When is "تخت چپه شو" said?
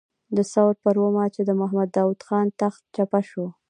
2.61-3.45